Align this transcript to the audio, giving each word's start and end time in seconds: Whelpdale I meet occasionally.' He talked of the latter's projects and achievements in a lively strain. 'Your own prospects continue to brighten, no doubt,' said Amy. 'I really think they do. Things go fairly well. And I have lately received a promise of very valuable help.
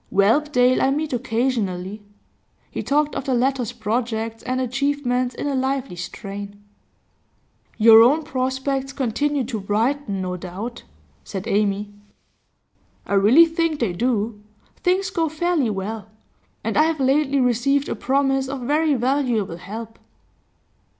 Whelpdale 0.11 0.81
I 0.81 0.89
meet 0.89 1.13
occasionally.' 1.13 2.01
He 2.71 2.81
talked 2.81 3.13
of 3.13 3.25
the 3.25 3.35
latter's 3.35 3.71
projects 3.71 4.41
and 4.41 4.59
achievements 4.59 5.35
in 5.35 5.45
a 5.45 5.53
lively 5.53 5.95
strain. 5.95 6.59
'Your 7.77 8.01
own 8.01 8.23
prospects 8.23 8.93
continue 8.93 9.43
to 9.43 9.59
brighten, 9.59 10.19
no 10.23 10.37
doubt,' 10.37 10.81
said 11.23 11.47
Amy. 11.47 11.93
'I 13.05 13.13
really 13.13 13.45
think 13.45 13.79
they 13.79 13.93
do. 13.93 14.41
Things 14.77 15.11
go 15.11 15.29
fairly 15.29 15.69
well. 15.69 16.09
And 16.63 16.77
I 16.77 16.83
have 16.85 16.99
lately 16.99 17.39
received 17.39 17.87
a 17.87 17.93
promise 17.95 18.49
of 18.49 18.61
very 18.61 18.95
valuable 18.95 19.57
help. 19.57 19.99